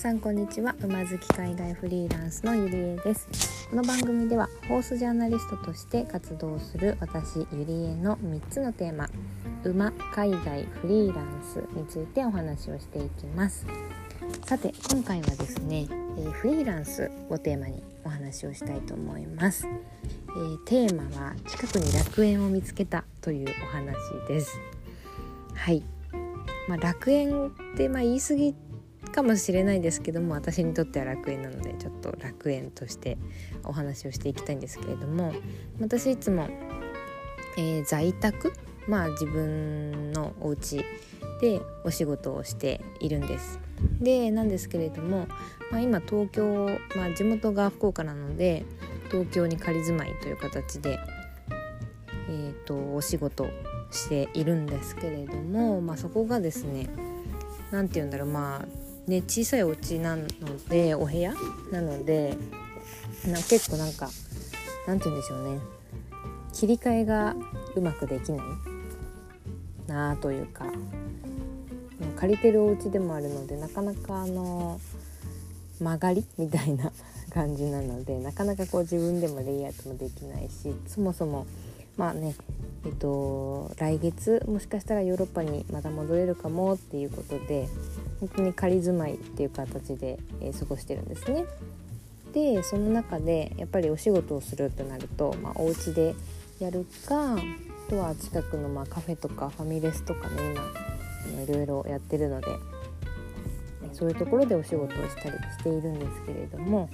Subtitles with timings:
[0.00, 0.74] さんこんにちは。
[0.80, 3.68] 馬好き海外フリーランスのゆりえです。
[3.68, 9.10] この番組ではホースジャーナリストとして活動する私ゆりえの3つのテーマ
[9.62, 13.66] 馬海外フリーランスについてお話をしていきます。
[14.46, 23.94] さて今回はですね、えー、フリーランスをテーマにお話をしたいと思います、えー、テーマは近くに楽園を見つけたというお話
[24.26, 24.58] です。
[25.54, 25.84] はい。
[26.68, 28.54] まあ、楽園ってまあ言い過ぎ
[29.10, 33.18] かもしれないですけども私にとっては楽園なのでちょっと楽園として
[33.64, 35.32] お話をしていきたいんですけれども
[35.80, 36.48] 私いつも、
[37.58, 38.52] えー、在宅
[38.88, 40.84] まあ自分のお家
[41.40, 43.60] でお仕事をしているんです。
[44.00, 45.26] でなんですけれども、
[45.70, 46.66] まあ、今東京、
[46.96, 48.64] まあ、地元が福岡なので
[49.10, 50.98] 東京に仮住まいという形で、
[52.28, 53.48] えーと、お仕事
[53.90, 56.90] しているんですけれども、まあ、そこがですね
[57.70, 60.26] 何て言うんだろうまあね小さいお家なの
[60.68, 61.34] でお部屋
[61.70, 62.36] なので
[63.26, 64.08] な結構なんか
[64.86, 65.60] なんて言うんでしょうね。
[66.52, 67.34] 切り替えが
[67.74, 68.46] うまくできない
[69.86, 70.66] なあというか
[72.16, 74.80] 借りてるお家でもあるのでなかなかあの
[75.80, 76.92] 曲がりみたいな
[77.32, 81.46] 感じなのでなかなかこう自分でもレイアウトもできないしそもそも
[81.96, 82.34] まあね
[82.84, 87.68] えっと来月もしかしたらヨーロッパにまた戻れるかもっていうことで
[88.20, 91.46] 本当に仮住まいっていう形で、え、過ごしてるんですね。
[92.32, 96.14] でその中でやっぱりお仕事をするとなると、まあ、お家で
[96.60, 97.38] やるかあ
[97.88, 100.54] とは近くのまカフェとかファミレスとかね
[101.32, 102.46] 今いろいろやってるので
[103.92, 106.88] そういうところでお仕事をしたりしているんですけれども、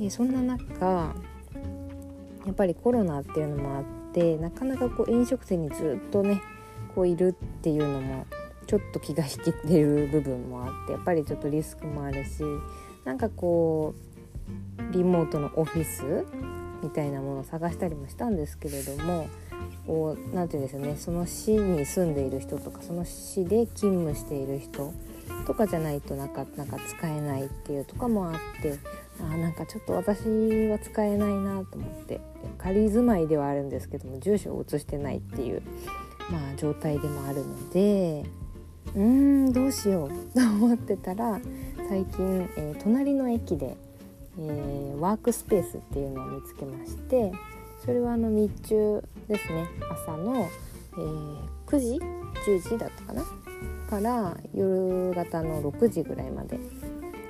[0.00, 1.14] え、そんな中
[2.46, 6.40] やっぱりコロナっていうのもあってなかなかこう飲食店にずっとね
[6.94, 8.26] こういるっていうのも
[8.70, 12.44] ちょっと気が引けてる部分もあってやっぱりちょっとリスクもあるし
[13.04, 13.96] なんかこ
[14.88, 16.24] うリモートのオフィス
[16.80, 19.28] みたいなものを探したりもしたんですけれども
[20.32, 24.94] 何て言うんですよねその市に住んでいる人とかその市で勤務している人
[25.48, 28.78] とかじゃないとなかなか使えないっていうとかもあって
[29.18, 30.20] あなんかちょっと私
[30.68, 32.20] は使えないなと思って
[32.56, 35.60] 仮住まいではあるんですけども住所を移してないっていう、
[36.30, 38.24] まあ、状態でもあるので
[38.94, 39.02] うー
[39.50, 41.40] んどうしようと思ってたら
[41.88, 43.76] 最近、えー、隣の駅で、
[44.38, 47.32] えー、ワークスペースっていうのを見つけまして
[47.84, 50.48] それはあの日中ですね朝の、
[50.92, 52.00] えー、9時
[52.46, 53.24] 10時だったかな？
[53.90, 56.60] から夜型の6時ぐらいまで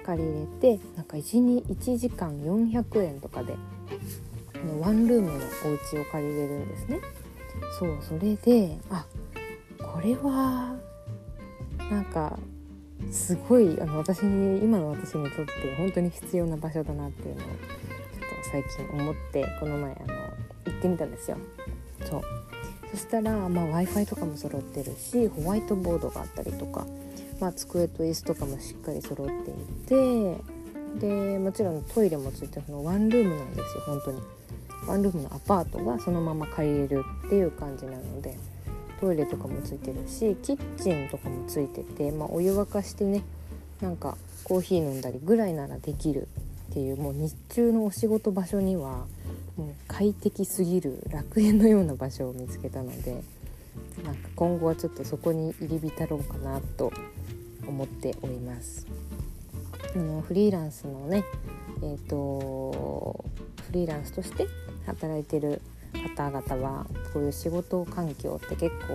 [0.04, 3.56] 借り入れてなんか 1, 1時間400円とかで
[4.66, 5.34] のワンルームの
[5.64, 7.00] お家を借りれるんですね。
[7.78, 9.06] そうそれであ
[9.78, 10.76] これは
[11.90, 12.38] なんか
[13.10, 17.54] すごいあの私に今の私にとって本当に必要な場所だなっていうのをちょっ
[18.44, 20.14] と最近思ってこの前あの
[20.66, 21.36] 行ってみたんですよ。
[22.04, 22.22] そう
[22.92, 26.86] そしたら、まあ、w i f i とかも揃ってるしホワイトボードがあったりとか、
[27.40, 30.36] まあ、机と椅子とかもしっかり揃っていて
[30.98, 34.20] でもちろんトイレもついてそのワンルームなんですよ本当に。
[34.86, 38.36] ワンルームのアパートがそのまま借りれるっていう感じなので
[39.00, 43.22] トイレとかもついてるしキッチンとかもついてて、まあ、お湯沸かしてね
[43.80, 46.28] なんかコーヒー飲んだりぐらいならできる
[46.70, 49.06] っていうもう日中のお仕事場所には
[49.56, 53.22] もう快適すぎる楽園のような場所を見つけたので
[54.04, 56.92] なんか今後はちょっとそこに入り浸ろうかなと
[57.66, 58.86] 思っております。
[59.94, 61.24] あのフリーランスのね
[61.82, 63.24] えーと
[63.66, 64.46] フリーランスとして
[64.86, 65.60] 働いてる
[66.08, 68.94] 方々はこういう仕事環境って結構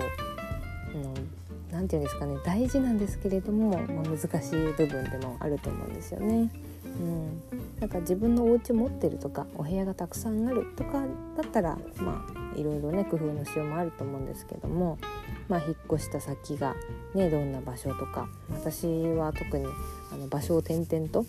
[1.75, 6.49] 何て言うんですかね大事なんですけれども、まあ、難しい部分でもあると思うんですよね。
[6.85, 7.41] うん、
[7.81, 11.01] なんか自分のお家持ってるとかお部屋がたくさんあるとか
[11.35, 14.97] だったらまあいろいろね工夫のしようもあると思うんですけども、
[15.49, 16.73] まあ、引っ越した先が、
[17.13, 19.65] ね、どんな場所とか私は特に
[20.13, 21.25] あの場所を転々と、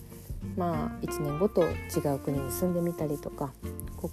[0.55, 3.51] まあ、1年ごと違う国に住んでみたりとか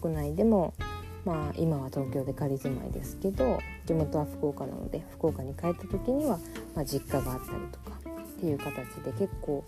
[0.01, 0.75] 国内でも
[1.25, 6.39] まあ今は東京で仮住まいですけど地元は福岡なので福岡に帰った時には、
[6.75, 8.75] まあ、実家があったりとかっていう形
[9.05, 9.65] で結構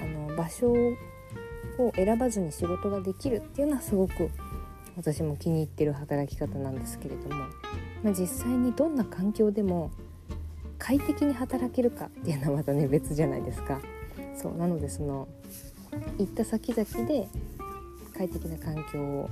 [0.00, 4.30] あの場所を選ばずに仕事ができるっていうのはすごく
[4.96, 7.44] 私も気に入ってる働き方なんですけれども、
[8.02, 9.90] まあ、実際にどんな環境でも
[10.78, 13.80] 快適に働けるかっていうのはまたね別じゃないですか。
[14.36, 15.26] そうなのでその
[16.18, 17.28] 行った先々で
[18.16, 19.30] 快適な環境を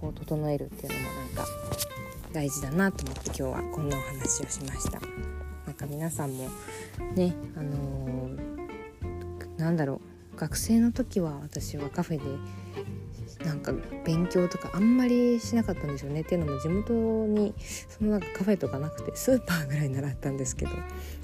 [0.00, 1.46] こう整えるっていうのもなんか
[2.32, 5.00] 大事だなと思って今日はこんなお話をしました。
[5.66, 6.48] なんか皆さんも
[7.14, 10.00] ねあのー、なんだろ
[10.34, 12.24] う学生の時は私はカフェで
[13.44, 13.72] なんか
[14.04, 16.22] 勉強とかあんまりしなかったんですよね。
[16.22, 17.54] っていうのも地元に
[17.88, 20.72] そのなんかカフェとかなくてスーパーぐらい習ったんですけど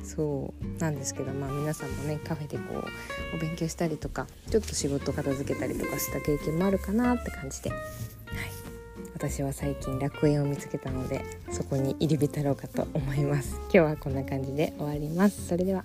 [0.05, 7.73] そうなんですけどまあ皆さんもねカフェでこうお勉強したりとかちょっと仕事片付けたりとかした経験もあるかなって感じで、
[9.29, 13.59] 私は最近楽園を見つけたのでそこに入り浸ろうかと思います。
[13.63, 15.47] 今日はこんな感じで終わります。
[15.47, 15.83] それでは。